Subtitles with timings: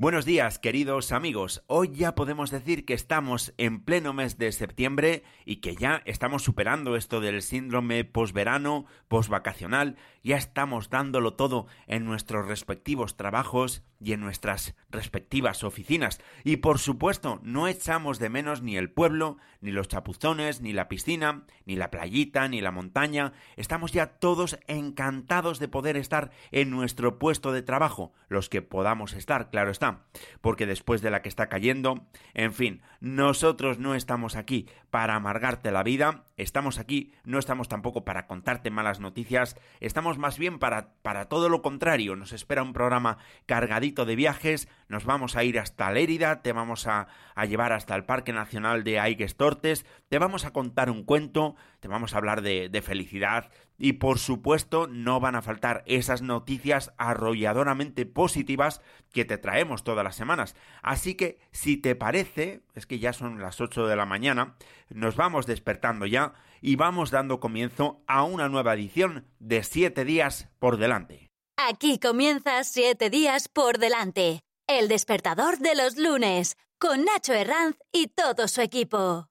[0.00, 1.64] Buenos días, queridos amigos.
[1.66, 6.44] Hoy ya podemos decir que estamos en pleno mes de septiembre y que ya estamos
[6.44, 9.96] superando esto del síndrome posverano, posvacacional,
[10.28, 16.20] ya estamos dándolo todo en nuestros respectivos trabajos y en nuestras respectivas oficinas.
[16.44, 20.86] Y por supuesto, no echamos de menos ni el pueblo, ni los chapuzones, ni la
[20.86, 23.32] piscina, ni la playita, ni la montaña.
[23.56, 29.14] Estamos ya todos encantados de poder estar en nuestro puesto de trabajo, los que podamos
[29.14, 30.04] estar, claro está
[30.40, 35.70] porque después de la que está cayendo, en fin, nosotros no estamos aquí para amargarte
[35.70, 40.92] la vida, estamos aquí, no estamos tampoco para contarte malas noticias, estamos más bien para,
[41.02, 45.58] para todo lo contrario, nos espera un programa cargadito de viajes, nos vamos a ir
[45.58, 50.18] hasta Lérida, te vamos a, a llevar hasta el Parque Nacional de Aigues Tortes, te
[50.18, 54.88] vamos a contar un cuento, te vamos a hablar de, de felicidad y por supuesto
[54.88, 60.56] no van a faltar esas noticias arrolladoramente positivas que te traemos todas las semanas.
[60.82, 64.56] Así que si te parece, es que ya son las 8 de la mañana,
[64.90, 70.48] nos vamos despertando ya y vamos dando comienzo a una nueva edición de 7 días
[70.58, 71.28] por delante.
[71.56, 78.08] Aquí comienza 7 días por delante, el despertador de los lunes, con Nacho Herranz y
[78.08, 79.28] todo su equipo.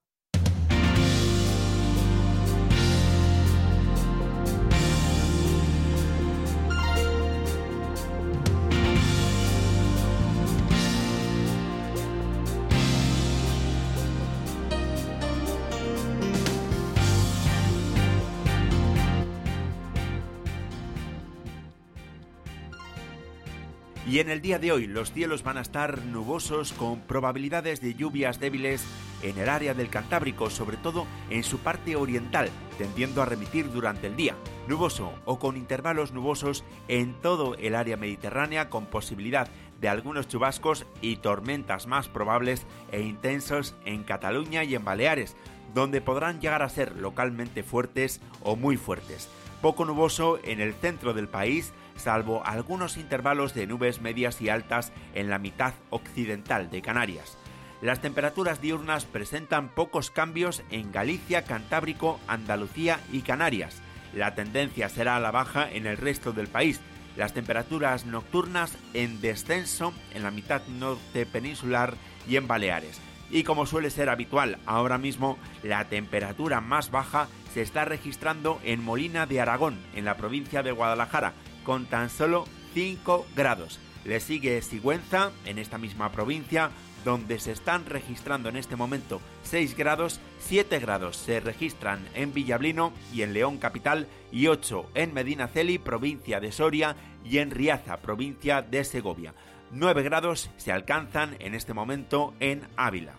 [24.08, 27.94] Y en el día de hoy los cielos van a estar nubosos con probabilidades de
[27.94, 28.82] lluvias débiles
[29.22, 34.06] en el área del Cantábrico, sobre todo en su parte oriental, tendiendo a remitir durante
[34.06, 34.34] el día.
[34.66, 40.86] Nuboso o con intervalos nubosos en todo el área mediterránea con posibilidad de algunos chubascos
[41.02, 45.36] y tormentas más probables e intensos en Cataluña y en Baleares,
[45.74, 49.28] donde podrán llegar a ser localmente fuertes o muy fuertes.
[49.60, 54.92] Poco nuboso en el centro del país, salvo algunos intervalos de nubes medias y altas
[55.14, 57.38] en la mitad occidental de Canarias.
[57.80, 63.80] Las temperaturas diurnas presentan pocos cambios en Galicia, Cantábrico, Andalucía y Canarias.
[64.14, 66.80] La tendencia será a la baja en el resto del país.
[67.16, 71.94] Las temperaturas nocturnas en descenso en la mitad norte peninsular
[72.28, 73.00] y en Baleares.
[73.30, 78.82] Y como suele ser habitual ahora mismo, la temperatura más baja se está registrando en
[78.82, 81.34] Molina de Aragón, en la provincia de Guadalajara,
[81.64, 83.78] con tan solo 5 grados.
[84.04, 86.70] Le sigue Sigüenza, en esta misma provincia,
[87.04, 92.92] donde se están registrando en este momento 6 grados, 7 grados se registran en Villablino
[93.12, 98.62] y en León Capital y 8 en Medinaceli, provincia de Soria y en Riaza, provincia
[98.62, 99.34] de Segovia.
[99.70, 103.14] 9 grados se alcanzan en este momento en Ávila.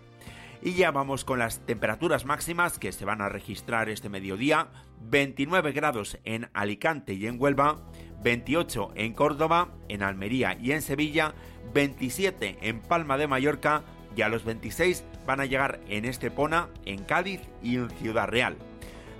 [0.62, 4.68] Y ya vamos con las temperaturas máximas que se van a registrar este mediodía.
[5.02, 7.80] 29 grados en Alicante y en Huelva,
[8.22, 11.34] 28 en Córdoba, en Almería y en Sevilla,
[11.74, 13.84] 27 en Palma de Mallorca
[14.18, 18.58] y a los 26 van a llegar en Estepona, en Cádiz y en Ciudad Real.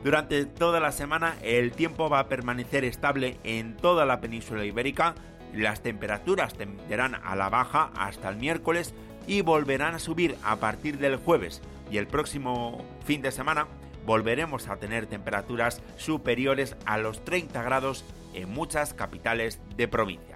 [0.04, 5.16] Durante toda la semana el tiempo va a permanecer estable en toda la península ibérica,
[5.54, 8.94] las temperaturas tenderán a la baja hasta el miércoles
[9.30, 13.68] y volverán a subir a partir del jueves y el próximo fin de semana
[14.04, 18.04] volveremos a tener temperaturas superiores a los 30 grados
[18.34, 20.36] en muchas capitales de provincia.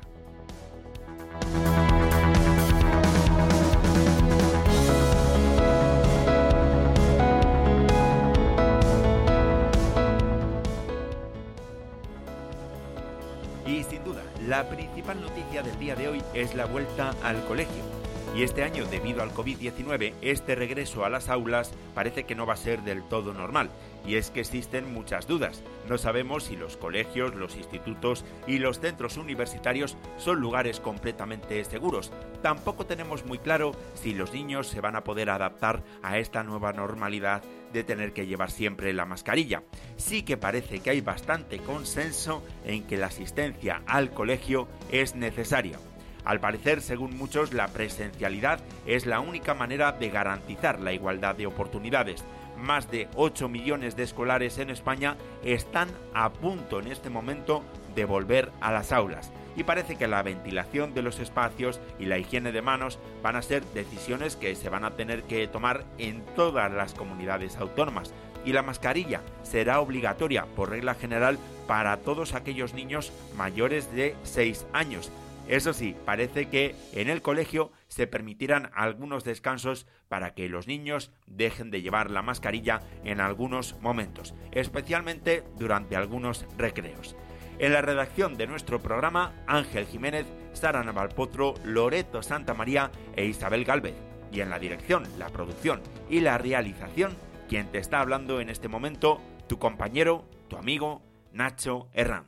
[13.66, 17.93] Y sin duda, la principal noticia del día de hoy es la vuelta al colegio.
[18.36, 22.54] Y este año, debido al COVID-19, este regreso a las aulas parece que no va
[22.54, 23.70] a ser del todo normal.
[24.08, 25.62] Y es que existen muchas dudas.
[25.88, 32.12] No sabemos si los colegios, los institutos y los centros universitarios son lugares completamente seguros.
[32.41, 36.74] Tampoco tenemos muy claro si los niños se van a poder adaptar a esta nueva
[36.74, 39.64] normalidad de tener que llevar siempre la mascarilla.
[39.96, 45.78] Sí que parece que hay bastante consenso en que la asistencia al colegio es necesaria.
[46.25, 51.47] Al parecer, según muchos, la presencialidad es la única manera de garantizar la igualdad de
[51.47, 52.23] oportunidades.
[52.58, 58.05] Más de 8 millones de escolares en España están a punto en este momento de
[58.05, 59.34] volver a las aulas.
[59.55, 63.41] Y parece que la ventilación de los espacios y la higiene de manos van a
[63.41, 68.14] ser decisiones que se van a tener que tomar en todas las comunidades autónomas.
[68.46, 71.37] Y la mascarilla será obligatoria por regla general
[71.67, 75.11] para todos aquellos niños mayores de 6 años
[75.47, 81.11] Eso sí, parece que en el colegio se permitirán algunos descansos para que los niños
[81.28, 87.16] dejen de llevar la mascarilla en algunos momentos, especialmente durante algunos recreos.
[87.59, 93.63] En la redacción de nuestro programa, Ángel Jiménez, Sara Navalpotro, Loreto Santa María e Isabel
[93.63, 93.95] Galvez.
[94.31, 97.16] Y en la dirección, la producción y la realización,
[97.47, 102.28] quien te está hablando en este momento, tu compañero, tu amigo, Nacho Herranz.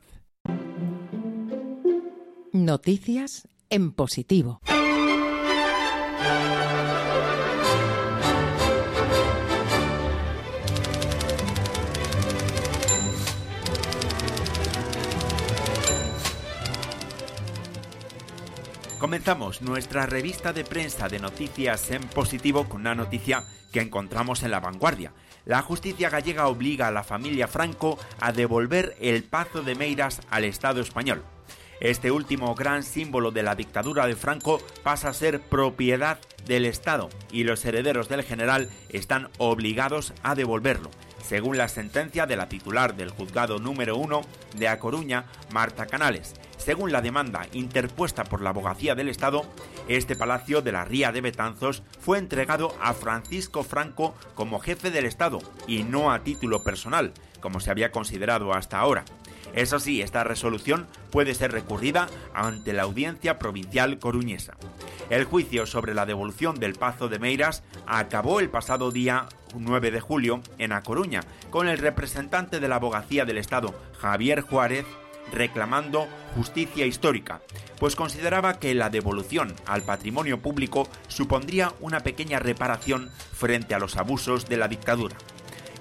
[2.56, 4.62] Noticias en positivo.
[19.00, 23.44] Comenzamos nuestra revista de prensa de noticias en positivo con una noticia
[23.74, 25.12] que encontramos en la vanguardia.
[25.44, 30.46] La justicia gallega obliga a la familia Franco a devolver el Pazo de Meiras al
[30.46, 31.22] Estado español.
[31.80, 37.10] Este último gran símbolo de la dictadura de Franco pasa a ser propiedad del Estado
[37.32, 40.90] y los herederos del general están obligados a devolverlo.
[41.22, 44.22] Según la sentencia de la titular del juzgado número 1
[44.58, 49.44] de A Coruña, Marta Canales, según la demanda interpuesta por la abogacía del Estado,
[49.88, 55.06] este palacio de la Ría de Betanzos fue entregado a Francisco Franco como jefe del
[55.06, 57.12] Estado y no a título personal,
[57.42, 59.04] como se había considerado hasta ahora.
[59.56, 64.58] Eso sí, esta resolución puede ser recurrida ante la Audiencia Provincial Coruñesa.
[65.10, 70.02] El juicio sobre la devolución del Pazo de Meiras acabó el pasado día 9 de
[70.02, 71.22] julio en A Coruña,
[71.52, 74.86] con el representante de la Abogacía del Estado, Javier Juárez,
[75.32, 77.42] reclamando justicia histórica,
[77.80, 83.96] pues consideraba que la devolución al patrimonio público supondría una pequeña reparación frente a los
[83.96, 85.16] abusos de la dictadura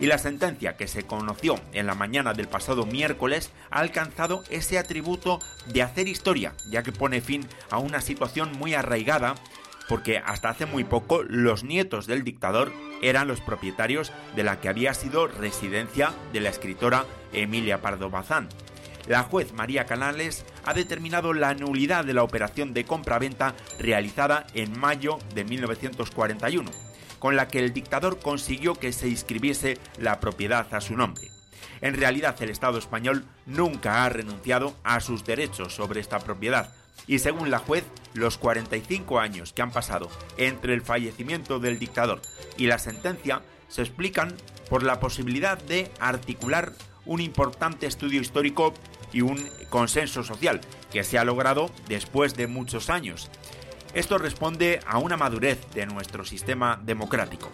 [0.01, 4.79] y la sentencia que se conoció en la mañana del pasado miércoles ha alcanzado ese
[4.79, 5.39] atributo
[5.73, 9.35] de hacer historia, ya que pone fin a una situación muy arraigada
[9.89, 14.69] porque hasta hace muy poco los nietos del dictador eran los propietarios de la que
[14.69, 18.49] había sido residencia de la escritora Emilia Pardo Bazán.
[19.07, 24.79] La juez María Canales ha determinado la nulidad de la operación de compra-venta realizada en
[24.79, 26.71] mayo de 1941
[27.25, 31.31] con la que el dictador consiguió que se inscribiese la propiedad a su nombre.
[31.81, 36.75] En realidad el Estado español nunca ha renunciado a sus derechos sobre esta propiedad
[37.07, 42.21] y según la juez, los 45 años que han pasado entre el fallecimiento del dictador
[42.59, 44.37] y la sentencia se explican
[44.69, 46.75] por la posibilidad de articular
[47.07, 48.75] un importante estudio histórico
[49.15, 50.61] y un consenso social
[50.93, 53.31] que se ha logrado después de muchos años
[53.95, 57.51] esto responde a una madurez de nuestro sistema democrático.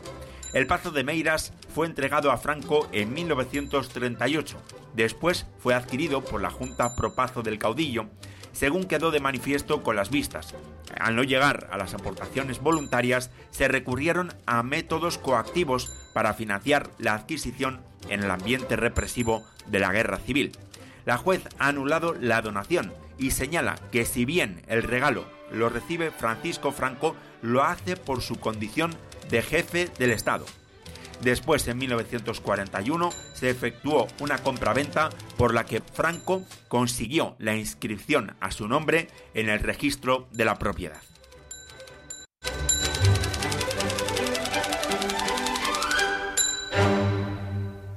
[0.53, 4.57] El Pazo de Meiras fue entregado a Franco en 1938.
[4.95, 8.07] Después fue adquirido por la Junta Propazo del Caudillo,
[8.53, 10.55] según quedó de manifiesto con las vistas.
[10.99, 17.15] Al no llegar a las aportaciones voluntarias, se recurrieron a métodos coactivos para financiar la
[17.15, 20.53] adquisición en el ambiente represivo de la guerra civil.
[21.05, 26.11] La juez ha anulado la donación y señala que si bien el regalo lo recibe
[26.11, 28.95] Francisco Franco, lo hace por su condición
[29.31, 30.47] de jefe del Estado.
[31.23, 38.51] Después, en 1941, se efectuó una compraventa por la que Franco consiguió la inscripción a
[38.51, 41.03] su nombre en el registro de la propiedad.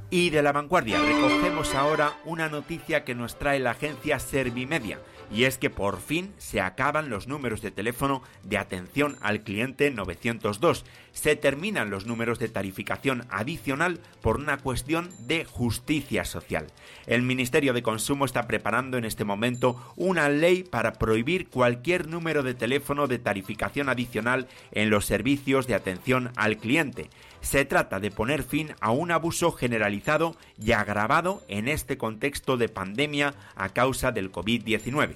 [0.10, 5.00] Y de la vanguardia recogemos ahora una noticia que nos trae la agencia Servimedia
[5.32, 9.92] y es que por fin se acaban los números de teléfono de atención al cliente
[9.92, 10.86] 902.
[11.12, 16.68] Se terminan los números de tarificación adicional por una cuestión de justicia social.
[17.06, 22.44] El Ministerio de Consumo está preparando en este momento una ley para prohibir cualquier número
[22.44, 27.10] de teléfono de tarificación adicional en los servicios de atención al cliente.
[27.44, 32.70] Se trata de poner fin a un abuso generalizado y agravado en este contexto de
[32.70, 35.14] pandemia a causa del COVID-19.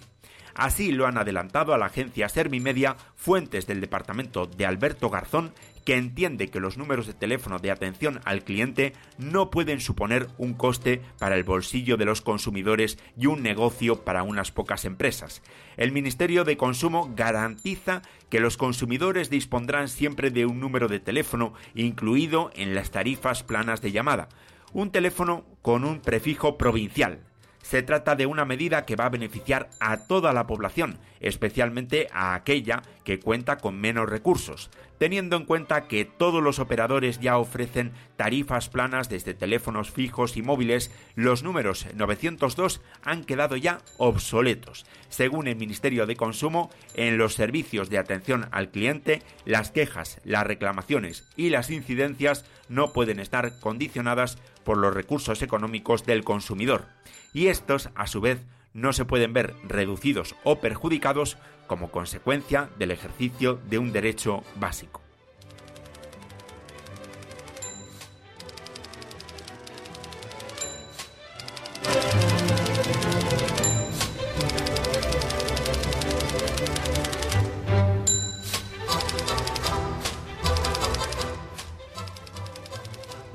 [0.53, 5.53] Así lo han adelantado a la agencia Servimedia fuentes del departamento de Alberto Garzón
[5.87, 10.53] que entiende que los números de teléfono de atención al cliente no pueden suponer un
[10.53, 15.41] coste para el bolsillo de los consumidores y un negocio para unas pocas empresas.
[15.77, 21.53] El Ministerio de Consumo garantiza que los consumidores dispondrán siempre de un número de teléfono
[21.73, 24.27] incluido en las tarifas planas de llamada,
[24.73, 27.21] un teléfono con un prefijo provincial,
[27.69, 32.33] se trata de una medida que va a beneficiar a toda la población, especialmente a
[32.33, 37.91] aquella que cuenta con menos recursos, teniendo en cuenta que todos los operadores ya ofrecen
[38.15, 44.85] tarifas planas desde teléfonos fijos y móviles, los números 902 han quedado ya obsoletos.
[45.09, 50.47] Según el Ministerio de Consumo, en los servicios de atención al cliente, las quejas, las
[50.47, 56.85] reclamaciones y las incidencias no pueden estar condicionadas por los recursos económicos del consumidor.
[57.33, 58.39] Y estos, a su vez,
[58.73, 65.06] no se pueden ver reducidos o perjudicados como consecuencia del ejercicio de un derecho básico.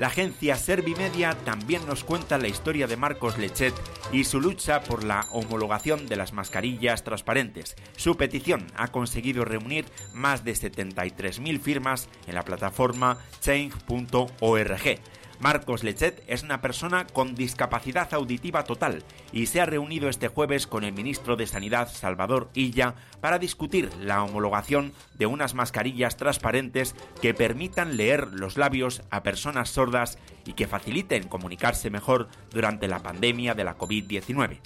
[0.02, 3.72] La agencia Servimedia también nos cuenta la historia de Marcos Lechet
[4.10, 7.76] y su lucha por la homologación de las mascarillas transparentes.
[7.96, 14.98] Su petición ha conseguido reunir más de 73.000 firmas en la plataforma change.org.
[15.42, 20.68] Marcos Lechet es una persona con discapacidad auditiva total y se ha reunido este jueves
[20.68, 26.94] con el ministro de Sanidad Salvador Illa para discutir la homologación de unas mascarillas transparentes
[27.20, 33.00] que permitan leer los labios a personas sordas y que faciliten comunicarse mejor durante la
[33.00, 34.60] pandemia de la COVID-19.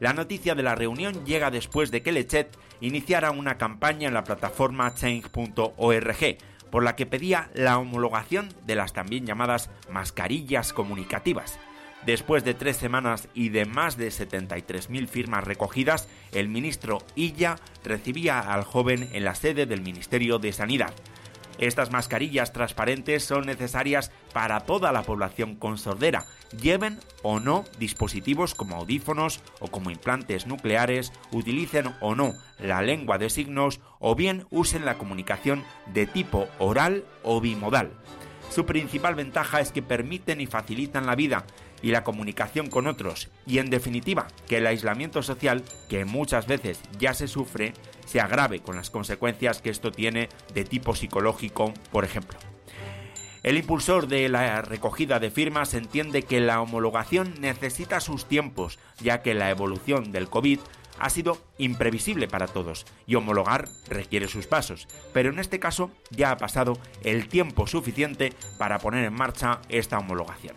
[0.00, 4.24] La noticia de la reunión llega después de que Lechet iniciara una campaña en la
[4.24, 6.38] plataforma change.org
[6.70, 11.58] por la que pedía la homologación de las también llamadas mascarillas comunicativas.
[12.06, 18.38] Después de tres semanas y de más de 73.000 firmas recogidas, el ministro Illa recibía
[18.38, 20.94] al joven en la sede del Ministerio de Sanidad.
[21.58, 26.24] Estas mascarillas transparentes son necesarias para toda la población con sordera,
[26.60, 33.18] lleven o no dispositivos como audífonos o como implantes nucleares, utilicen o no la lengua
[33.18, 37.92] de signos o bien usen la comunicación de tipo oral o bimodal.
[38.50, 41.44] Su principal ventaja es que permiten y facilitan la vida
[41.82, 46.80] y la comunicación con otros y en definitiva que el aislamiento social, que muchas veces
[46.98, 47.74] ya se sufre,
[48.08, 52.38] se agrave con las consecuencias que esto tiene de tipo psicológico, por ejemplo.
[53.42, 59.22] El impulsor de la recogida de firmas entiende que la homologación necesita sus tiempos, ya
[59.22, 60.58] que la evolución del COVID
[60.98, 66.32] ha sido imprevisible para todos y homologar requiere sus pasos, pero en este caso ya
[66.32, 70.56] ha pasado el tiempo suficiente para poner en marcha esta homologación.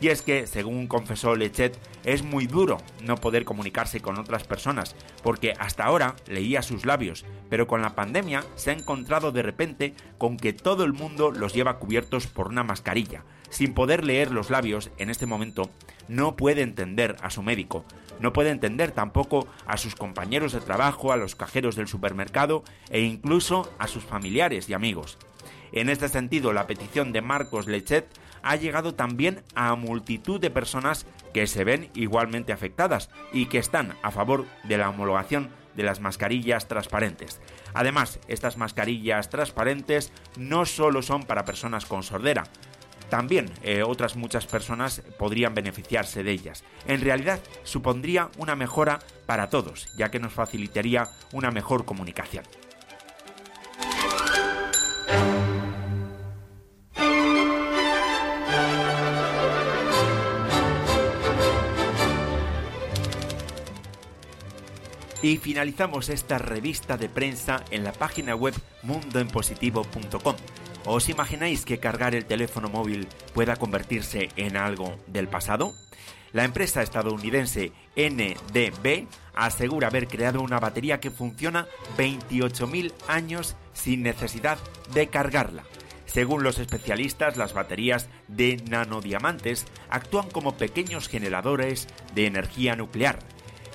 [0.00, 4.96] Y es que, según confesó Lechet, es muy duro no poder comunicarse con otras personas,
[5.22, 9.94] porque hasta ahora leía sus labios, pero con la pandemia se ha encontrado de repente
[10.16, 13.24] con que todo el mundo los lleva cubiertos por una mascarilla.
[13.50, 15.70] Sin poder leer los labios en este momento,
[16.08, 17.84] no puede entender a su médico,
[18.20, 23.00] no puede entender tampoco a sus compañeros de trabajo, a los cajeros del supermercado e
[23.00, 25.18] incluso a sus familiares y amigos.
[25.72, 28.06] En este sentido, la petición de Marcos Lechet
[28.42, 33.96] ha llegado también a multitud de personas que se ven igualmente afectadas y que están
[34.02, 37.40] a favor de la homologación de las mascarillas transparentes.
[37.74, 42.44] Además, estas mascarillas transparentes no solo son para personas con sordera,
[43.10, 46.64] también eh, otras muchas personas podrían beneficiarse de ellas.
[46.86, 52.44] En realidad supondría una mejora para todos, ya que nos facilitaría una mejor comunicación.
[65.22, 70.36] Y finalizamos esta revista de prensa en la página web mundoenpositivo.com.
[70.86, 75.74] ¿Os imagináis que cargar el teléfono móvil pueda convertirse en algo del pasado?
[76.32, 81.66] La empresa estadounidense NDB asegura haber creado una batería que funciona
[81.98, 84.58] 28.000 años sin necesidad
[84.94, 85.64] de cargarla.
[86.06, 93.18] Según los especialistas, las baterías de nanodiamantes actúan como pequeños generadores de energía nuclear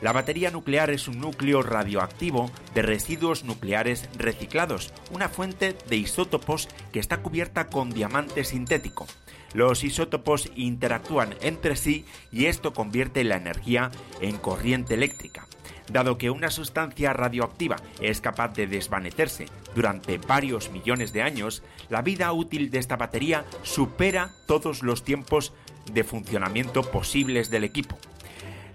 [0.06, 6.70] la batería nuclear es un núcleo radioactivo de residuos nucleares reciclados, una fuente de isótopos
[6.94, 9.08] que está cubierta con diamante sintético.
[9.56, 13.90] Los isótopos interactúan entre sí y esto convierte la energía
[14.22, 15.48] en corriente eléctrica.
[15.92, 22.04] Dado que una sustancia radioactiva es capaz de desvanecerse durante varios millones de años, la
[22.04, 25.52] vida útil de esta batería supera todos los tiempos
[25.92, 27.98] de funcionamiento posibles del equipo.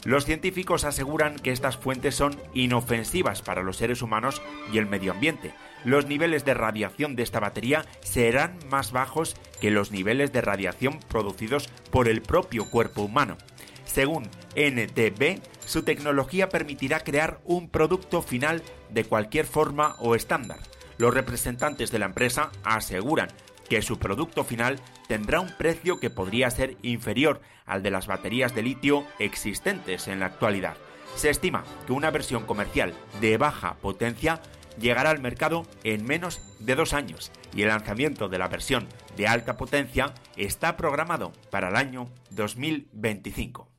[0.05, 4.41] Los científicos aseguran que estas fuentes son inofensivas para los seres humanos
[4.73, 5.53] y el medio ambiente.
[5.85, 11.01] Los niveles de radiación de esta batería serán más bajos que los niveles de radiación
[11.09, 13.37] producidos por el propio cuerpo humano.
[13.85, 20.61] Según NTB, su tecnología permitirá crear un producto final de cualquier forma o estándar.
[20.97, 23.29] Los representantes de la empresa aseguran
[23.69, 24.81] que su producto final
[25.11, 30.21] tendrá un precio que podría ser inferior al de las baterías de litio existentes en
[30.21, 30.77] la actualidad.
[31.17, 34.41] Se estima que una versión comercial de baja potencia
[34.79, 38.87] llegará al mercado en menos de dos años y el lanzamiento de la versión
[39.17, 43.70] de alta potencia está programado para el año 2025.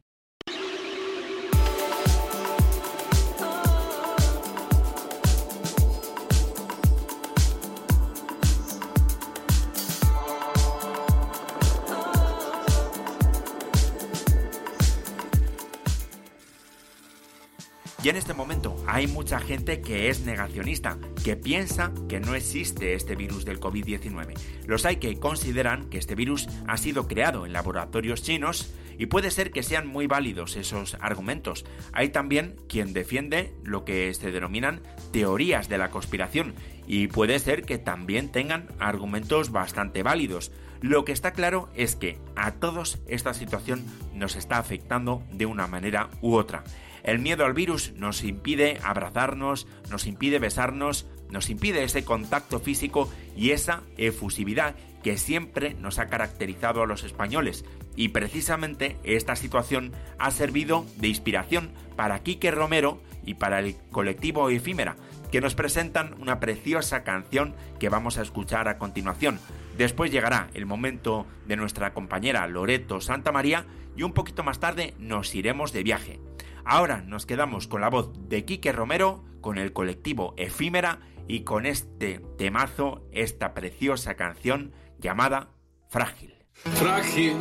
[18.04, 22.96] Y en este momento hay mucha gente que es negacionista, que piensa que no existe
[22.96, 24.34] este virus del COVID-19.
[24.66, 29.30] Los hay que consideran que este virus ha sido creado en laboratorios chinos y puede
[29.30, 31.64] ser que sean muy válidos esos argumentos.
[31.94, 34.82] Hay también quien defiende lo que se denominan
[35.12, 36.56] teorías de la conspiración
[36.88, 40.52] y puede ser que también tengan argumentos bastante válidos.
[40.82, 45.68] Lo que está claro es que a todos esta situación nos está afectando de una
[45.68, 46.64] manera u otra.
[47.04, 53.12] El miedo al virus nos impide abrazarnos, nos impide besarnos, nos impide ese contacto físico
[53.36, 57.66] y esa efusividad que siempre nos ha caracterizado a los españoles.
[57.96, 64.50] Y precisamente esta situación ha servido de inspiración para Quique Romero y para el colectivo
[64.50, 64.96] Efímera,
[65.32, 69.40] que nos presentan una preciosa canción que vamos a escuchar a continuación.
[69.78, 73.66] Después llegará el momento de nuestra compañera Loreto Santa María
[73.96, 76.20] y un poquito más tarde nos iremos de viaje.
[76.66, 81.66] Ahora nos quedamos con la voz de Quique Romero, con el colectivo Efímera y con
[81.66, 85.50] este temazo, esta preciosa canción llamada
[85.90, 86.36] Frágil.
[86.54, 87.38] Frágil,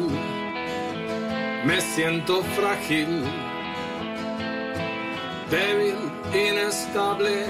[1.67, 3.23] me siento frágil,
[5.51, 5.97] débil,
[6.33, 7.45] inestable,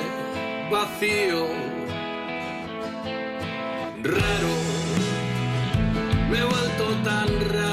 [0.71, 1.47] vacío,
[4.03, 4.55] raro,
[6.31, 7.70] me he vuelto tan raro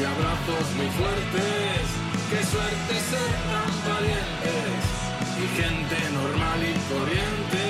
[0.00, 1.84] y abrazos muy fuertes,
[2.30, 4.82] qué suerte ser tan valientes
[5.36, 7.69] y gente normal y corriente.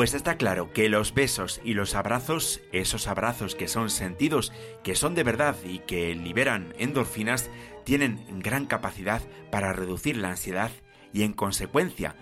[0.00, 4.50] Pues está claro que los besos y los abrazos, esos abrazos que son sentidos,
[4.82, 7.50] que son de verdad y que liberan endorfinas,
[7.84, 10.70] tienen gran capacidad para reducir la ansiedad
[11.12, 12.16] y en consecuencia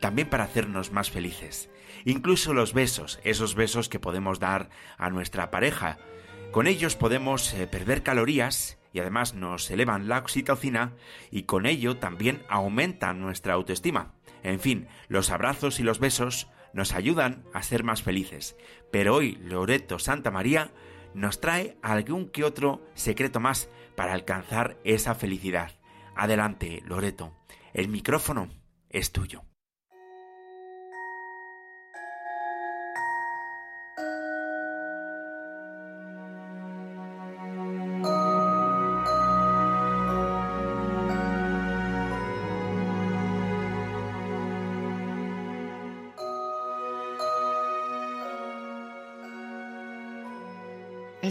[0.00, 1.70] también para hacernos más felices.
[2.04, 5.98] Incluso los besos, esos besos que podemos dar a nuestra pareja,
[6.50, 10.94] con ellos podemos eh, perder calorías y además nos elevan la oxitocina
[11.30, 14.12] y con ello también aumentan nuestra autoestima.
[14.42, 18.56] En fin, los abrazos y los besos nos ayudan a ser más felices.
[18.90, 20.70] Pero hoy Loreto Santa María
[21.14, 25.72] nos trae algún que otro secreto más para alcanzar esa felicidad.
[26.14, 27.36] Adelante, Loreto.
[27.72, 28.48] El micrófono
[28.90, 29.44] es tuyo.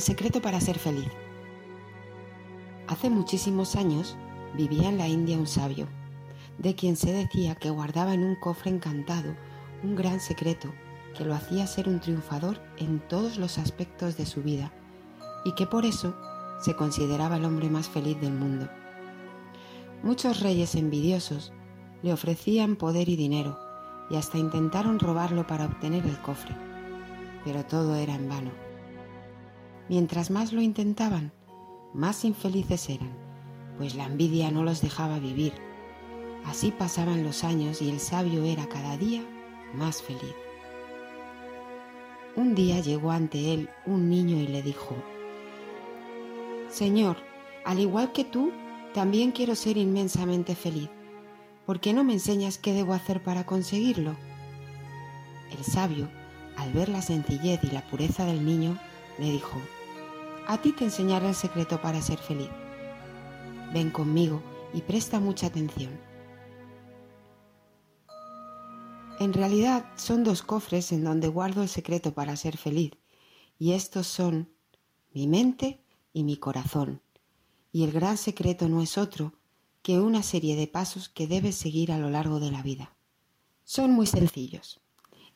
[0.02, 1.12] El secreto para ser feliz.
[2.88, 4.18] Hace muchísimos años
[4.58, 5.88] vivía en la India un sabio,
[6.58, 9.36] de quien se decía que guardaba en un cofre encantado
[9.84, 10.74] un gran secreto
[11.16, 14.74] que lo hacía ser un triunfador en todos los aspectos de su vida
[15.46, 16.16] y que por eso
[16.62, 18.68] se consideraba el hombre más feliz del mundo.
[20.02, 21.54] Muchos reyes envidiosos
[22.02, 23.60] le ofrecían poder y dinero
[24.10, 26.58] y hasta intentaron robarlo para obtener el cofre,
[27.46, 28.71] pero todo era en vano.
[29.90, 31.32] Mientras más lo intentaban,
[31.94, 33.12] más infelices eran,
[33.78, 35.54] pues la envidia no los dejaba vivir.
[36.46, 39.24] Así pasaban los años y el sabio era cada día
[39.76, 40.36] más feliz.
[42.36, 44.96] Un día llegó ante él un niño y le dijo,
[46.70, 47.18] Señor,
[47.66, 48.52] al igual que tú,
[48.94, 50.90] también quiero ser inmensamente feliz.
[51.66, 54.16] ¿Por qué no me enseñas qué debo hacer para conseguirlo?
[55.52, 56.10] El sabio,
[56.56, 58.78] al ver la sencillez y la pureza del niño,
[59.22, 59.62] le dijo,
[60.48, 62.50] A ti te enseñaré el secreto para ser feliz.
[63.72, 64.42] Ven conmigo
[64.74, 65.92] y presta mucha atención.
[69.20, 72.94] En realidad son dos cofres en donde guardo el secreto para ser feliz,
[73.60, 74.50] y estos son
[75.14, 77.04] mi mente y mi corazón.
[77.72, 79.34] Y el gran secreto no es otro
[79.84, 82.96] que una serie de pasos que debes seguir a lo largo de la vida.
[83.64, 84.82] Son muy sencillos.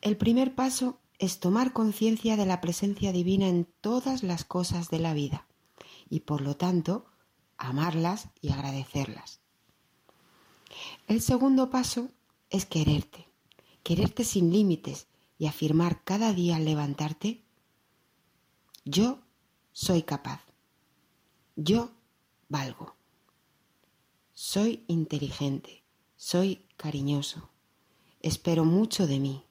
[0.02, 4.99] El primer paso es tomar conciencia de la presencia divina en todas las cosas de
[4.99, 5.47] la vida
[6.10, 7.06] y por lo tanto
[7.58, 9.39] amarlas y agradecerlas.
[11.08, 12.10] El segundo paso
[12.49, 13.28] es quererte,
[13.84, 17.43] quererte sin límites y afirmar cada día al levantarte,
[18.84, 19.19] yo
[19.71, 20.41] soy capaz,
[21.56, 21.91] yo
[22.49, 22.95] valgo,
[24.34, 25.84] soy inteligente,
[26.15, 27.49] soy cariñoso,
[28.21, 29.45] espero mucho de mí,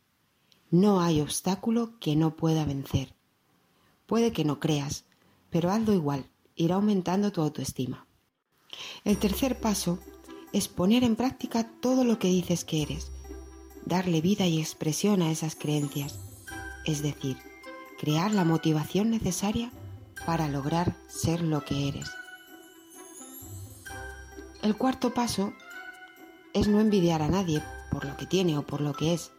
[0.75, 3.15] no hay obstáculo que no pueda vencer.
[4.07, 5.05] Puede que no creas,
[5.49, 8.09] pero hazlo igual, irá aumentando tu autoestima.
[9.05, 10.01] El tercer paso
[10.53, 13.13] es poner en práctica todo lo que dices que eres,
[13.87, 16.19] darle vida y expresión a esas creencias,
[16.85, 17.39] es decir,
[18.01, 19.71] crear la motivación necesaria
[20.27, 22.11] para lograr ser lo que eres.
[24.61, 25.53] El cuarto paso
[26.53, 29.31] es no envidiar a nadie por lo que tiene o por lo que es,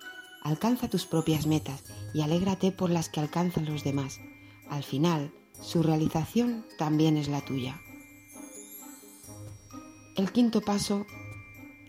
[0.45, 4.19] Alcanza tus propias metas y alégrate por las que alcanzan los demás.
[4.69, 7.81] Al final, su realización también es la tuya.
[10.15, 11.08] El quinto paso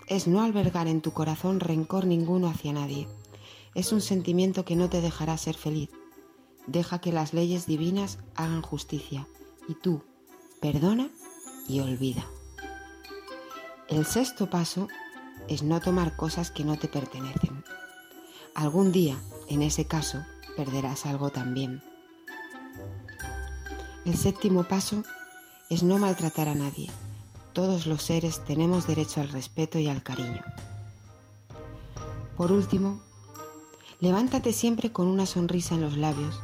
[0.06, 3.08] es no albergar en tu corazón rencor ninguno hacia nadie.
[3.74, 5.90] Es un sentimiento que no te dejará ser feliz.
[6.66, 9.28] Deja que las leyes divinas hagan justicia
[9.68, 10.02] y tú
[10.62, 11.10] perdona
[11.68, 12.24] y olvida.
[13.90, 14.88] El sexto paso
[15.46, 17.55] es no tomar cosas que no te pertenecen.
[18.56, 20.24] Algún día, en ese caso,
[20.56, 21.82] perderás algo también.
[24.06, 25.02] El séptimo paso
[25.68, 26.90] es no maltratar a nadie.
[27.52, 30.42] Todos los seres tenemos derecho al respeto y al cariño.
[32.38, 33.02] Por último,
[34.00, 36.40] levántate siempre con una sonrisa en los labios,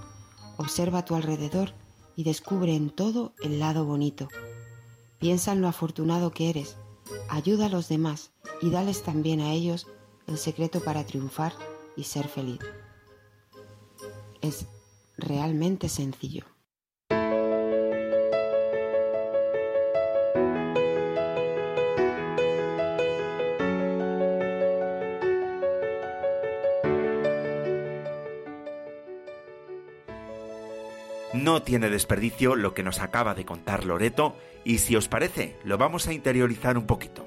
[0.59, 1.73] observa a tu alrededor
[2.15, 4.29] y descubre en todo el lado bonito.
[5.19, 6.77] Piensa en lo afortunado que eres,
[7.31, 9.87] ayuda a los demás y dales también a ellos
[10.27, 11.55] el secreto para triunfar
[11.97, 12.61] y ser feliz.
[14.41, 14.67] Es
[15.17, 16.45] realmente sencillo.
[31.33, 35.77] No tiene desperdicio lo que nos acaba de contar Loreto y si os parece, lo
[35.77, 37.27] vamos a interiorizar un poquito.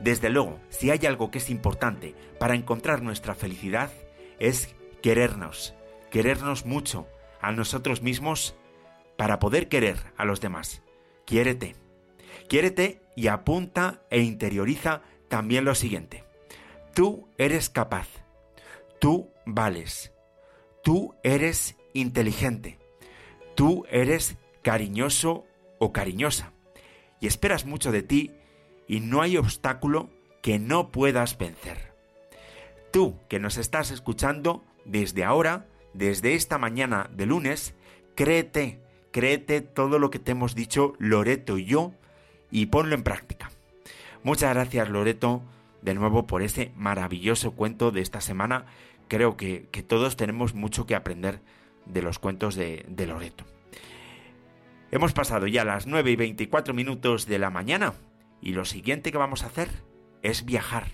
[0.00, 3.90] Desde luego, si hay algo que es importante para encontrar nuestra felicidad,
[4.38, 5.74] es querernos,
[6.10, 7.06] querernos mucho
[7.40, 8.54] a nosotros mismos
[9.16, 10.82] para poder querer a los demás.
[11.24, 11.76] Quiérete.
[12.48, 16.24] Quiérete y apunta e interioriza también lo siguiente.
[16.94, 18.08] Tú eres capaz.
[19.00, 20.12] Tú vales.
[20.82, 22.78] Tú eres inteligente.
[23.54, 25.44] Tú eres cariñoso
[25.78, 26.52] o cariñosa.
[27.20, 28.32] Y esperas mucho de ti
[28.86, 30.10] y no hay obstáculo
[30.42, 31.92] que no puedas vencer.
[32.92, 37.74] Tú que nos estás escuchando desde ahora, desde esta mañana de lunes,
[38.14, 41.92] créete, créete todo lo que te hemos dicho Loreto y yo
[42.50, 43.50] y ponlo en práctica.
[44.22, 45.42] Muchas gracias Loreto
[45.82, 48.66] de nuevo por ese maravilloso cuento de esta semana.
[49.08, 51.40] Creo que, todos tenemos mucho que aprender
[51.86, 53.44] de los cuentos de, de Loreto.
[54.90, 57.92] Hemos pasado ya las 9 y 24 minutos de la mañana
[58.46, 59.68] y lo siguiente que vamos a hacer
[60.22, 60.86] es viajar.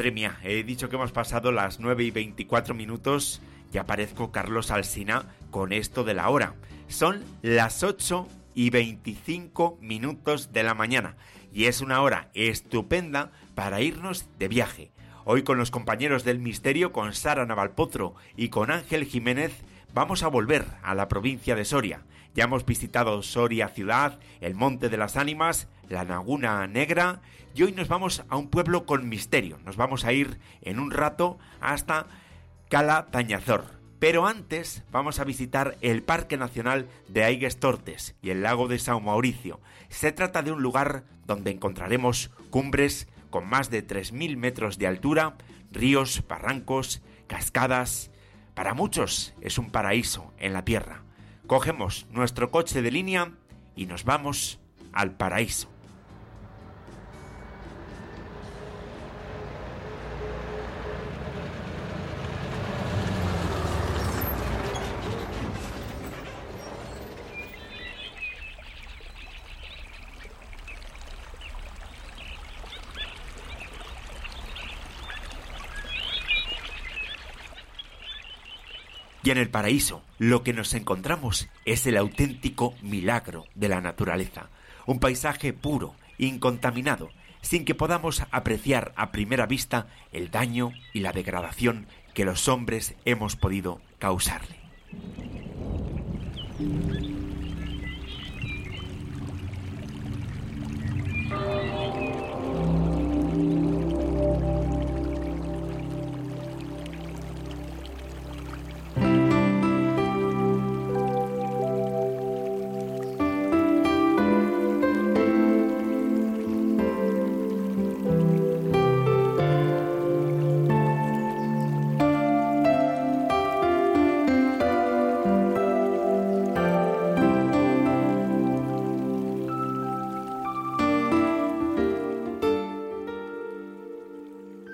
[0.00, 4.70] Madre mía, he dicho que hemos pasado las 9 y 24 minutos y aparezco Carlos
[4.70, 6.54] Alsina con esto de la hora.
[6.88, 11.18] Son las 8 y 25 minutos de la mañana
[11.52, 14.90] y es una hora estupenda para irnos de viaje.
[15.26, 19.52] Hoy con los compañeros del misterio, con Sara Navalpotro y con Ángel Jiménez,
[19.94, 22.02] vamos a volver a la provincia de Soria.
[22.34, 27.20] Ya hemos visitado Soria ciudad, el Monte de las Ánimas, la Laguna Negra
[27.54, 29.58] y hoy nos vamos a un pueblo con misterio.
[29.64, 32.06] Nos vamos a ir en un rato hasta
[32.68, 33.80] Cala Tañazor.
[33.98, 38.78] Pero antes vamos a visitar el Parque Nacional de Aigues Tortes y el lago de
[38.78, 39.60] Sao Mauricio.
[39.90, 45.34] Se trata de un lugar donde encontraremos cumbres con más de 3.000 metros de altura,
[45.70, 48.10] ríos, barrancos, cascadas.
[48.60, 51.02] Para muchos es un paraíso en la tierra.
[51.46, 53.32] Cogemos nuestro coche de línea
[53.74, 54.60] y nos vamos
[54.92, 55.70] al paraíso.
[79.30, 84.48] En el paraíso lo que nos encontramos es el auténtico milagro de la naturaleza,
[84.86, 91.12] un paisaje puro, incontaminado, sin que podamos apreciar a primera vista el daño y la
[91.12, 94.56] degradación que los hombres hemos podido causarle.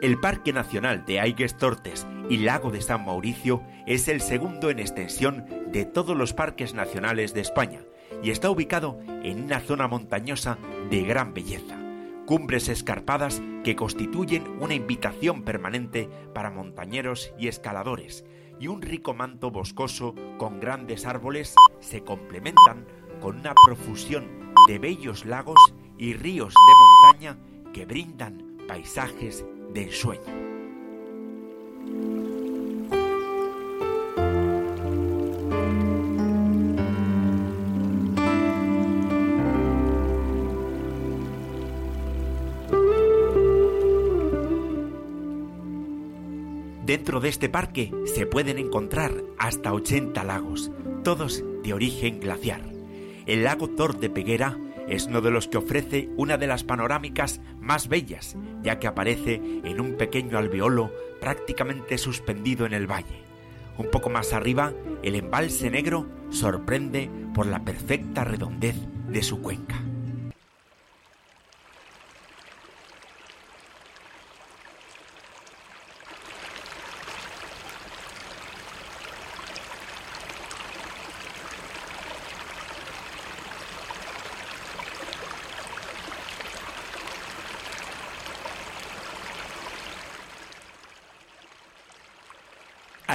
[0.07, 4.79] El Parque Nacional de Aigues Tortes y Lago de San Mauricio es el segundo en
[4.79, 7.81] extensión de todos los parques nacionales de España
[8.23, 10.59] y está ubicado en una zona montañosa
[10.91, 11.77] de gran belleza.
[12.25, 18.25] Cumbres escarpadas que constituyen una invitación permanente para montañeros y escaladores,
[18.61, 22.87] y un rico manto boscoso con grandes árboles se complementan
[23.21, 25.59] con una profusión de bellos lagos
[25.99, 27.39] y ríos de montaña
[27.73, 29.45] que brindan paisajes
[29.77, 30.23] de sueño.
[46.85, 50.71] Dentro de este parque se pueden encontrar hasta 80 lagos,
[51.05, 52.63] todos de origen glaciar.
[53.27, 54.57] El lago Tor de Peguera
[54.89, 59.41] es uno de los que ofrece una de las panorámicas más bellas, ya que aparece
[59.65, 63.25] en un pequeño alveolo prácticamente suspendido en el valle.
[63.79, 64.73] Un poco más arriba,
[65.03, 68.77] el embalse negro sorprende por la perfecta redondez
[69.09, 69.83] de su cuenca.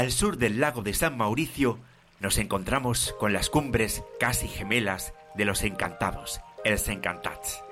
[0.02, 1.78] Al sur del lago de San Mauricio
[2.20, 7.64] nos encontramos con las cumbres casi gemelas de los encantados, els encantats.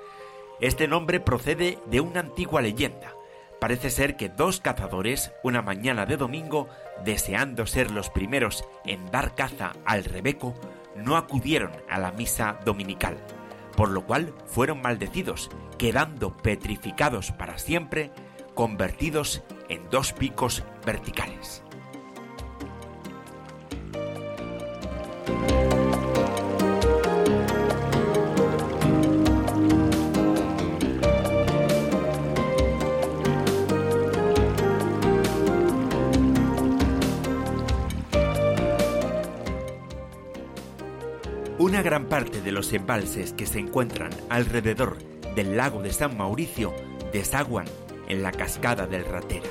[0.60, 3.14] Este nombre procede de una antigua leyenda.
[3.60, 6.68] Parece ser que dos cazadores, una mañana de domingo,
[7.04, 10.54] deseando ser los primeros en dar caza al rebeco,
[10.94, 13.18] no acudieron a la misa dominical,
[13.76, 18.12] por lo cual fueron maldecidos, quedando petrificados para siempre,
[18.54, 21.64] convertidos en dos picos verticales.
[42.10, 44.98] Parte de los embalses que se encuentran alrededor
[45.36, 46.74] del lago de San Mauricio
[47.12, 47.66] desaguan
[48.08, 49.48] en la cascada del Ratera.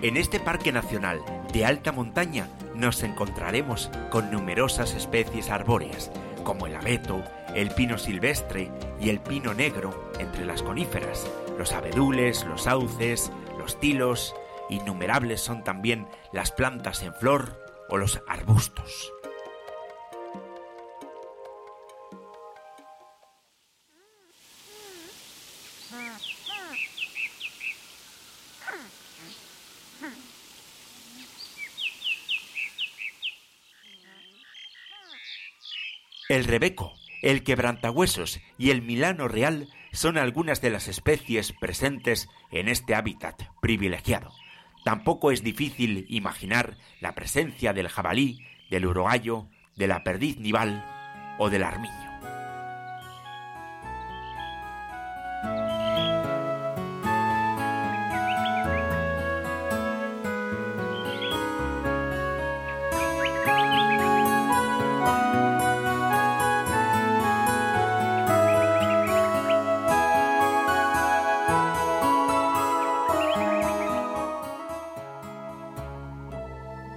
[0.00, 1.20] En este parque nacional
[1.52, 2.48] de alta montaña
[2.82, 6.10] nos encontraremos con numerosas especies arbóreas,
[6.42, 7.22] como el abeto,
[7.54, 13.78] el pino silvestre y el pino negro entre las coníferas, los abedules, los sauces, los
[13.78, 14.34] tilos,
[14.68, 19.12] innumerables son también las plantas en flor o los arbustos.
[36.32, 42.68] El rebeco, el quebrantahuesos y el milano real son algunas de las especies presentes en
[42.68, 44.32] este hábitat privilegiado.
[44.82, 50.82] Tampoco es difícil imaginar la presencia del jabalí, del urogallo, de la perdiz nival
[51.38, 52.11] o del armiño.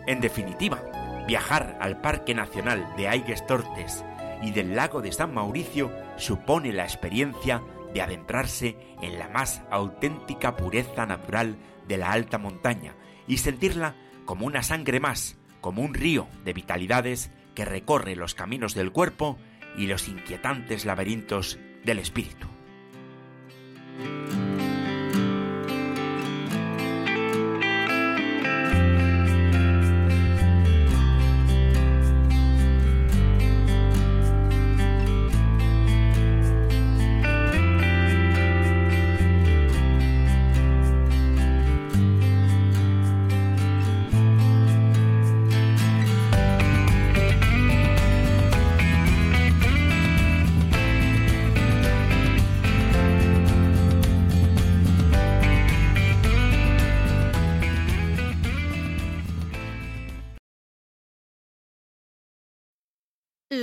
[0.07, 0.81] En definitiva,
[1.27, 4.05] viajar al Parque Nacional de Aigues Tortes
[4.41, 7.63] y del lago de San Mauricio supone la experiencia
[7.93, 12.95] de adentrarse en la más auténtica pureza natural de la alta montaña
[13.27, 18.75] y sentirla como una sangre más, como un río de vitalidades que recorre los caminos
[18.75, 19.37] del cuerpo
[19.77, 22.54] y los inquietantes laberintos del espíritu.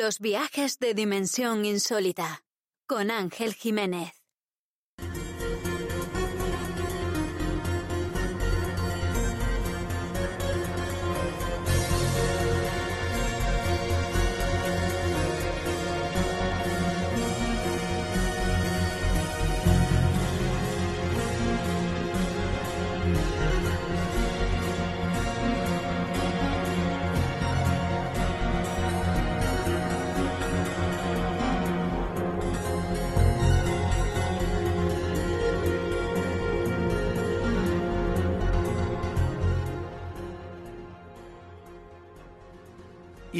[0.04, 2.42] Los viajes de dimensión insólita
[2.88, 4.22] con Ángel Jiménez.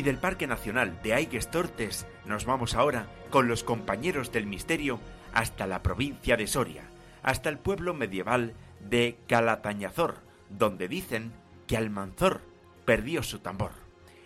[0.03, 4.99] Y del Parque Nacional de Aigues Tortes nos vamos ahora con los compañeros del misterio
[5.33, 6.83] hasta la provincia de Soria,
[7.23, 10.17] hasta el pueblo medieval de Calatañazor,
[10.51, 11.31] donde dicen
[11.69, 12.41] que Almanzor
[12.85, 13.71] perdió su tambor.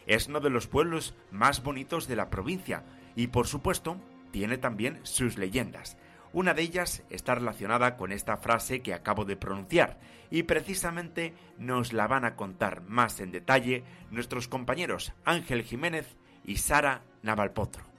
[0.06, 2.82] Es uno de los pueblos más bonitos de la provincia
[3.14, 3.98] y por supuesto
[4.30, 5.98] tiene también sus leyendas.
[6.36, 9.98] Una de ellas está relacionada con esta frase que acabo de pronunciar
[10.30, 16.58] y precisamente nos la van a contar más en detalle nuestros compañeros Ángel Jiménez y
[16.58, 17.95] Sara Navalpotro.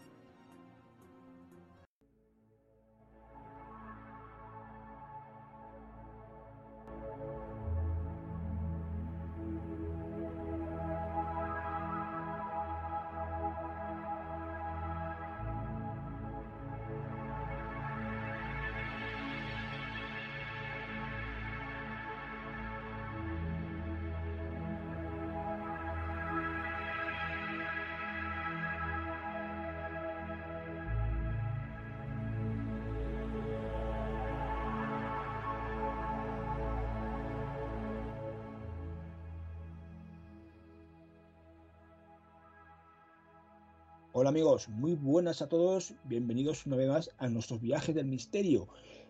[44.20, 48.68] Hola amigos, muy buenas a todos, bienvenidos una vez más a nuestros viajes del misterio.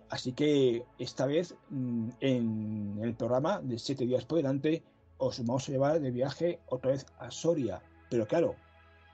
[0.09, 4.83] Así que esta vez mm, en el programa de 7 días por delante
[5.17, 7.81] os vamos a llevar de viaje otra vez a Soria.
[8.09, 8.55] Pero claro,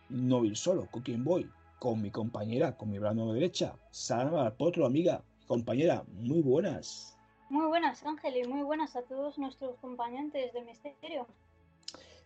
[0.09, 1.47] no ir solo, ¿con quién voy?
[1.77, 7.15] Con mi compañera, con mi mano derecha, Sara Potro, amiga, compañera, muy buenas.
[7.51, 11.27] Muy buenas, Ángel, y muy buenas a todos nuestros compañeros del misterio.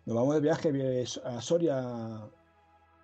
[0.06, 2.30] Nos vamos de viaje a Soria,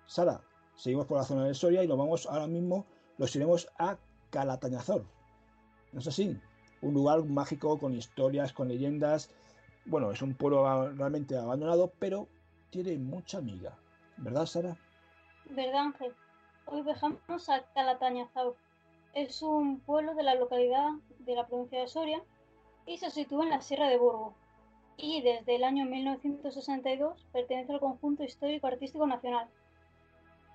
[0.06, 0.40] Sara.
[0.76, 3.96] Seguimos por la zona de Soria y nos vamos ahora mismo, los iremos a
[4.30, 5.04] Calatañazor.
[5.92, 6.38] ¿No es así?
[6.82, 9.30] Un lugar mágico con historias, con leyendas.
[9.86, 12.28] Bueno, es un pueblo realmente abandonado, pero
[12.70, 13.78] tiene mucha amiga.
[14.16, 14.76] ¿Verdad, Sara?
[15.50, 16.12] ¿Verdad, Ángel?
[16.66, 18.56] Hoy viajamos a Calatañazor.
[19.14, 22.22] Es un pueblo de la localidad de la provincia de Soria
[22.86, 24.34] y se sitúa en la Sierra de Burgos.
[24.96, 29.48] Y desde el año 1962 pertenece al conjunto histórico artístico nacional.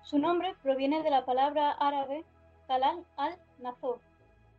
[0.02, 2.24] Su nombre proviene de la palabra árabe
[2.66, 4.00] Talal al-Nazor,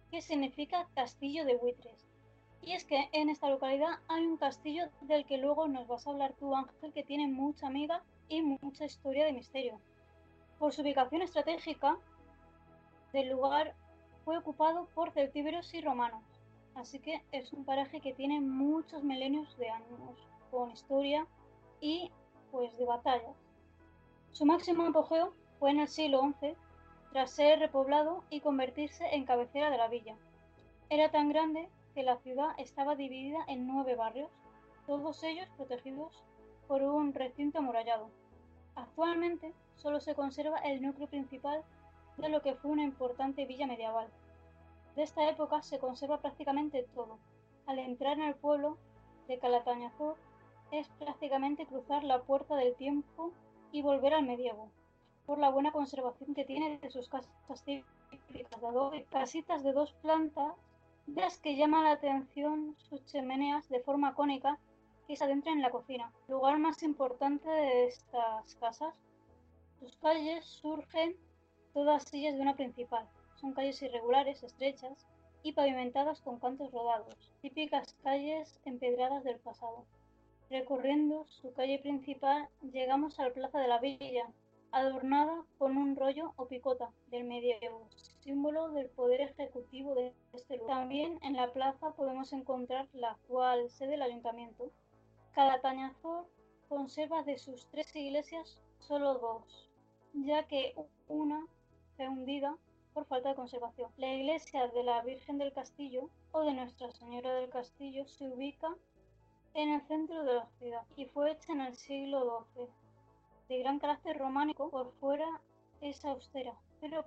[0.09, 2.07] que significa castillo de buitres.
[2.61, 6.11] Y es que en esta localidad hay un castillo del que luego nos vas a
[6.11, 9.79] hablar tú, Ángel, que tiene mucha amiga y mucha historia de misterio.
[10.59, 11.97] Por su ubicación estratégica
[13.13, 13.73] del lugar
[14.23, 16.23] fue ocupado por celtíberos y romanos,
[16.75, 21.25] así que es un paraje que tiene muchos milenios de años, con historia
[21.79, 22.11] y
[22.51, 23.35] pues de batallas.
[24.31, 26.55] Su máximo apogeo fue en el siglo XI,
[27.11, 30.15] tras ser repoblado y convertirse en cabecera de la villa.
[30.89, 34.31] Era tan grande que la ciudad estaba dividida en nueve barrios,
[34.87, 36.23] todos ellos protegidos
[36.67, 38.09] por un recinto amurallado.
[38.75, 41.63] Actualmente solo se conserva el núcleo principal
[42.17, 44.07] de lo que fue una importante villa medieval.
[44.95, 47.19] De esta época se conserva prácticamente todo.
[47.65, 48.77] Al entrar en el pueblo
[49.27, 50.15] de Calatañazor
[50.71, 53.33] es prácticamente cruzar la puerta del tiempo
[53.71, 54.69] y volver al medievo,
[55.25, 59.93] por la buena conservación que tiene de sus casas típicas de adobe, casitas de dos
[60.01, 60.53] plantas,
[61.07, 64.59] de las que llama la atención sus chimeneas de forma cónica
[65.07, 68.93] que se adentran en la cocina, lugar más importante de estas casas.
[69.79, 71.15] Sus calles surgen
[71.73, 73.07] todas ellas de una principal.
[73.35, 75.07] Son calles irregulares, estrechas
[75.43, 79.85] y pavimentadas con cantos rodados, típicas calles empedradas del pasado.
[80.51, 84.29] Recorriendo su calle principal llegamos a la plaza de la villa,
[84.73, 87.87] adornada con un rollo o picota del medievo,
[88.19, 90.79] símbolo del poder ejecutivo de este lugar.
[90.79, 94.73] También en la plaza podemos encontrar la actual sede del ayuntamiento.
[95.31, 96.27] Cada tañazor
[96.67, 99.69] conserva de sus tres iglesias solo dos,
[100.13, 100.75] ya que
[101.07, 101.47] una
[101.95, 102.57] fue hundida
[102.93, 103.89] por falta de conservación.
[103.95, 108.75] La iglesia de la Virgen del Castillo o de Nuestra Señora del Castillo se ubica
[109.53, 112.67] en el centro de la ciudad y fue hecha en el siglo XII.
[113.49, 115.27] De gran carácter románico, por fuera
[115.81, 117.05] es austera, pero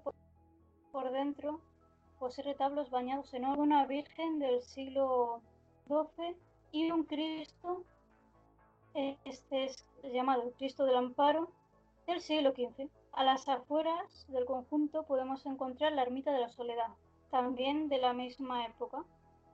[0.92, 1.60] por, dentro
[2.18, 5.40] posee retablos bañados en oro, una Virgen del siglo
[5.88, 6.36] XII
[6.72, 7.82] y un Cristo,
[8.94, 11.50] este es llamado Cristo del Amparo,
[12.06, 12.88] del siglo XV.
[13.12, 16.88] A las afueras del conjunto podemos encontrar la ermita de la Soledad,
[17.30, 19.04] también de la misma época,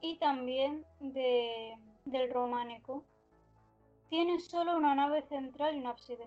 [0.00, 3.04] y también de del románico.
[4.08, 6.26] Tiene solo una nave central y un ábside,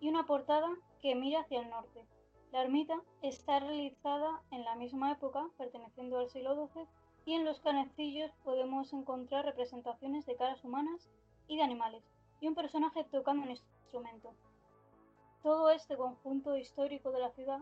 [0.00, 0.68] y una portada
[1.00, 2.04] que mira hacia el norte.
[2.52, 6.86] La ermita está realizada en la misma época, perteneciendo al siglo XII,
[7.24, 11.08] y en los canecillos podemos encontrar representaciones de caras humanas
[11.48, 12.04] y de animales,
[12.40, 14.34] y un personaje tocando un instrumento.
[15.42, 17.60] Todo este conjunto histórico de la ciudad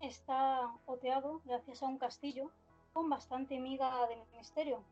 [0.00, 2.50] está oteado gracias a un castillo
[2.92, 4.82] con bastante miga de misterio,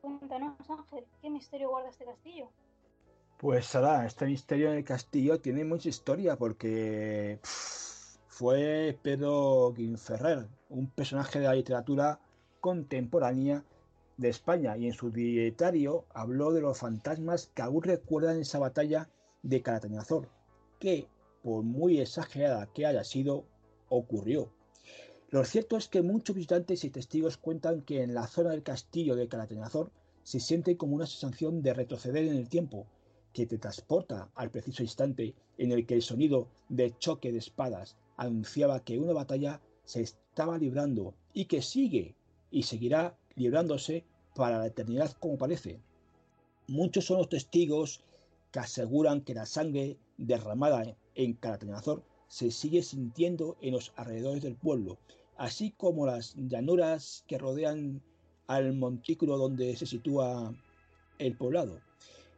[0.00, 2.48] Cuéntanos, Ángel, ¿qué misterio guarda este castillo?
[3.38, 10.88] Pues Sara, este misterio en el castillo tiene mucha historia porque fue Pedro Guinferrer, un
[10.88, 12.20] personaje de la literatura
[12.60, 13.64] contemporánea
[14.16, 19.08] de España y en su dietario habló de los fantasmas que aún recuerdan esa batalla
[19.42, 20.28] de Calatañazor,
[20.80, 21.08] que
[21.42, 23.44] por muy exagerada que haya sido,
[23.88, 24.50] ocurrió.
[25.30, 29.14] Lo cierto es que muchos visitantes y testigos cuentan que en la zona del castillo
[29.14, 29.90] de Calatenazor
[30.22, 32.86] se siente como una sensación de retroceder en el tiempo,
[33.34, 37.94] que te transporta al preciso instante en el que el sonido de choque de espadas
[38.16, 42.14] anunciaba que una batalla se estaba librando y que sigue
[42.50, 44.04] y seguirá librándose
[44.34, 45.78] para la eternidad como parece.
[46.68, 48.02] Muchos son los testigos
[48.50, 54.54] que aseguran que la sangre derramada en Calatenazor se sigue sintiendo en los alrededores del
[54.54, 54.98] pueblo,
[55.36, 58.02] así como las llanuras que rodean
[58.46, 60.54] al montículo donde se sitúa
[61.18, 61.80] el poblado.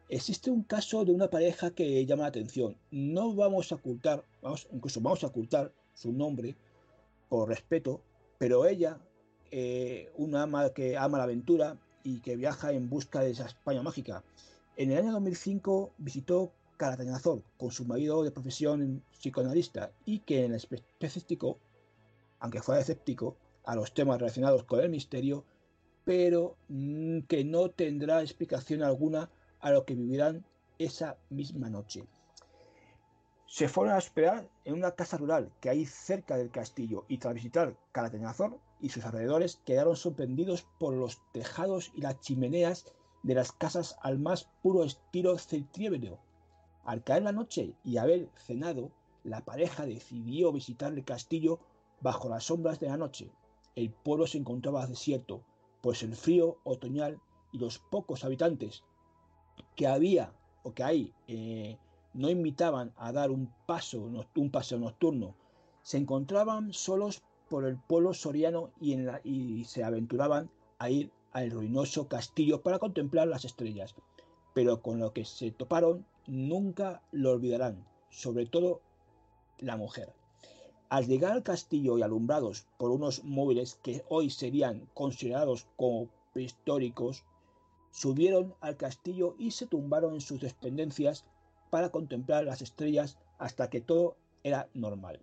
[0.08, 2.76] existe un caso de una pareja que llama la atención.
[2.90, 6.56] No vamos a ocultar, vamos, incluso vamos a ocultar su nombre
[7.28, 8.00] por respeto,
[8.38, 8.98] pero ella,
[9.52, 13.82] eh, una ama que ama la aventura y que viaja en busca de esa España
[13.82, 14.24] mágica,
[14.76, 20.54] en el año 2005 visitó Calatañazor con su marido de profesión psicoanalista y que en
[20.54, 21.58] específico,
[22.38, 25.44] aunque fuera escéptico, a los temas relacionados con el misterio,
[26.06, 30.46] pero mm, que no tendrá explicación alguna a lo que vivirán
[30.78, 32.06] esa misma noche.
[33.44, 37.34] Se fueron a esperar en una casa rural que hay cerca del castillo y tras
[37.34, 42.86] visitar Calatañazor y sus alrededores quedaron sorprendidos por los tejados y las chimeneas
[43.22, 46.29] de las casas al más puro estilo celtiébero.
[46.84, 48.90] Al caer la noche y haber cenado,
[49.24, 51.60] la pareja decidió visitar el castillo
[52.00, 53.30] bajo las sombras de la noche.
[53.76, 55.42] El pueblo se encontraba desierto,
[55.82, 57.20] pues el frío otoñal
[57.52, 58.82] y los pocos habitantes
[59.76, 61.78] que había o que hay eh,
[62.14, 65.34] no invitaban a dar un paso, un paseo nocturno.
[65.82, 71.50] Se encontraban solos por el pueblo soriano y, en y se aventuraban a ir al
[71.50, 73.94] ruinoso castillo para contemplar las estrellas.
[74.54, 78.80] Pero con lo que se toparon nunca lo olvidarán, sobre todo
[79.58, 80.12] la mujer.
[80.88, 87.24] Al llegar al castillo y alumbrados por unos móviles que hoy serían considerados como prehistóricos,
[87.90, 91.24] subieron al castillo y se tumbaron en sus dependencias
[91.68, 95.20] para contemplar las estrellas hasta que todo era normal.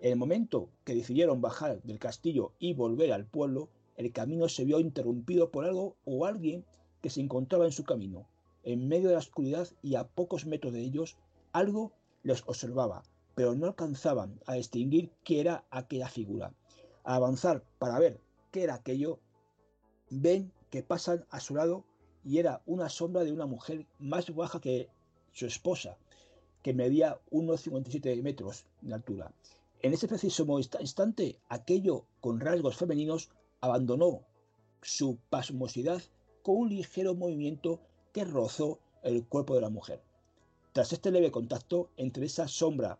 [0.00, 4.64] En el momento que decidieron bajar del castillo y volver al pueblo, el camino se
[4.64, 6.66] vio interrumpido por algo o alguien
[7.00, 8.28] que se encontraba en su camino.
[8.64, 11.16] En medio de la oscuridad y a pocos metros de ellos,
[11.52, 11.92] algo
[12.22, 13.02] les observaba,
[13.34, 16.54] pero no alcanzaban a distinguir qué era aquella figura.
[17.04, 19.18] Al avanzar para ver qué era aquello,
[20.10, 21.84] ven que pasan a su lado
[22.24, 24.88] y era una sombra de una mujer más baja que
[25.32, 25.96] su esposa,
[26.62, 29.32] que medía unos 57 metros de altura.
[29.80, 30.46] En ese preciso
[30.78, 34.22] instante, aquello con rasgos femeninos abandonó
[34.80, 36.00] su pasmosidad
[36.42, 37.80] con un ligero movimiento
[38.12, 40.00] que rozó el cuerpo de la mujer.
[40.72, 42.98] Tras este leve contacto entre esa sombra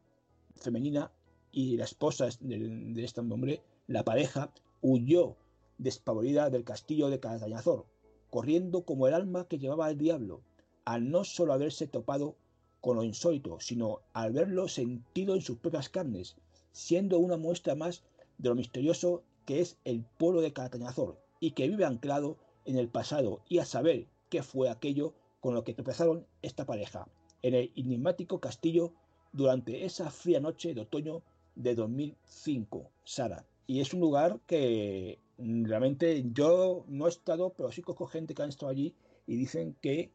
[0.56, 1.10] femenina
[1.52, 4.50] y la esposa de, este hombre, la pareja
[4.80, 5.36] huyó
[5.78, 7.86] despavorida del castillo de Calatañazor,
[8.30, 10.40] corriendo como el alma que llevaba al diablo,
[10.84, 12.36] al no solo haberse topado
[12.80, 16.36] con lo insólito, sino al verlo sentido en sus propias carnes,
[16.72, 18.02] siendo una muestra más
[18.38, 22.88] de lo misterioso que es el pueblo de Calatañazor y que vive anclado en el
[22.88, 27.06] pasado y a saber qué fue aquello con lo que tropezaron esta pareja
[27.42, 28.94] en el enigmático castillo
[29.30, 31.20] durante esa fría noche de otoño
[31.54, 33.44] de 2005, Sara.
[33.66, 38.42] Y es un lugar que realmente yo no he estado, pero sí conozco gente que
[38.42, 38.94] han estado allí
[39.26, 40.10] y dicen que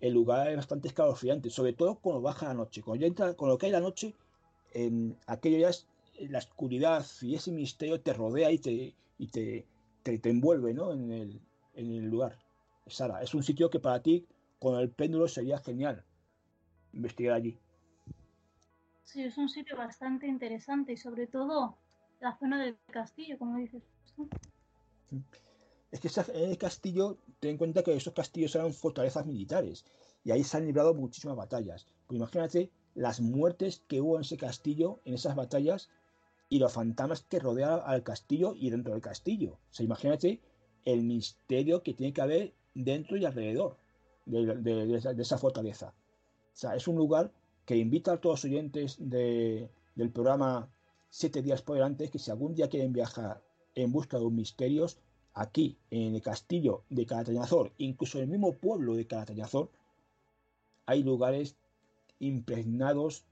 [0.00, 2.82] el lugar es bastante escalofriante, sobre todo cuando baja la noche.
[2.82, 4.16] Cuando ya entra, con lo que hay la noche,
[4.72, 5.86] en aquello ya es
[6.18, 9.64] la oscuridad y ese misterio te rodea y te, y te,
[10.02, 10.92] te, envuelve ¿no?
[10.92, 11.40] en, el,
[11.74, 12.36] en el lugar.
[12.90, 14.26] Sara, es un sitio que para ti,
[14.58, 16.04] con el péndulo, sería genial
[16.92, 17.58] investigar allí.
[19.04, 21.76] Sí, es un sitio bastante interesante y sobre todo
[22.20, 23.82] la zona del castillo, como dices
[24.14, 24.28] tú.
[25.90, 29.84] Es que en el castillo, ten en cuenta que esos castillos eran fortalezas militares
[30.22, 31.86] y ahí se han librado muchísimas batallas.
[32.06, 35.88] Pues imagínate las muertes que hubo en ese castillo, en esas batallas,
[36.48, 39.52] y los fantasmas que rodean al castillo y dentro del castillo.
[39.52, 40.40] O sea, imagínate
[40.84, 43.76] el misterio que tiene que haber dentro y alrededor
[44.26, 45.88] de, esa, fortaleza.
[45.88, 47.32] O sea, es un lugar
[47.64, 50.68] que invita a todos los oyentes del programa
[51.12, 53.42] Siete días por delante que si algún día quieren viajar
[53.74, 54.96] en busca de misterios,
[55.34, 59.70] aquí en el castillo de Calatañazor, incluso en el mismo pueblo de Calatañazor,
[60.86, 61.56] hay lugares
[62.20, 63.24] impregnados,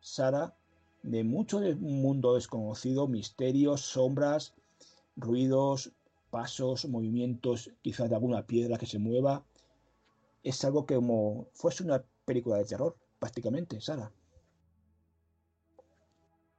[0.00, 0.54] Sara,
[1.02, 4.52] de mucho mundo desconocido, misterios, sombras,
[5.16, 5.90] ruidos,
[6.32, 9.44] pasos, movimientos, quizás de alguna piedra que se mueva.
[10.42, 14.10] Es algo que como fuese una película de terror, prácticamente, Sara.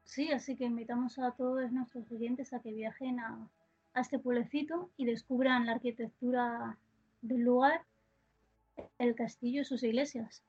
[0.06, 3.50] Sí, así que invitamos a todos nuestros oyentes a que viajen a,
[3.96, 6.78] a este pueblecito y descubran la arquitectura
[7.24, 7.82] del lugar,
[9.00, 10.44] el castillo y sus iglesias.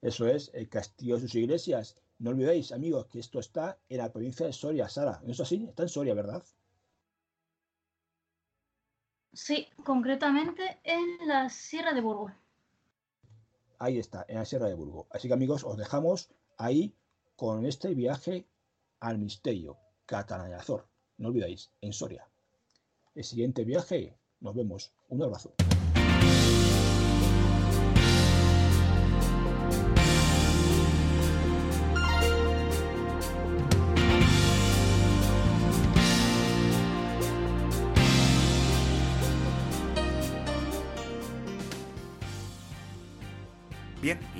[0.00, 1.96] Eso es, el castillo y sus iglesias.
[2.20, 5.20] No olvidéis, amigos, que esto está en la provincia de Soria, Sara.
[5.24, 5.66] ¿No es así?
[5.68, 6.44] Está en Soria, ¿verdad?
[9.32, 12.30] Sí, concretamente en la Sierra de Burgo.
[13.78, 15.06] Ahí está, en la Sierra de Burgo.
[15.10, 16.94] Así que amigos, os dejamos ahí
[17.36, 18.46] con este viaje
[19.00, 19.76] al misterio,
[20.06, 20.88] Catanayazor.
[21.18, 22.26] No olvidéis, en Soria.
[23.14, 24.92] El siguiente viaje, nos vemos.
[25.08, 25.54] Un abrazo.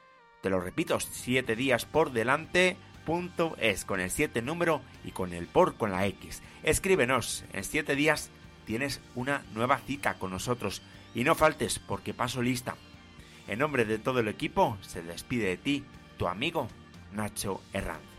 [0.42, 2.76] Te lo repito, 7 días por delante
[3.58, 6.42] es con el 7 número y con el por con la X.
[6.64, 8.30] Escríbenos, en 7 días
[8.66, 10.82] tienes una nueva cita con nosotros
[11.14, 12.76] y no faltes porque paso lista.
[13.48, 15.84] En nombre de todo el equipo se despide de ti
[16.18, 16.68] tu amigo
[17.12, 18.11] Nacho Herranz.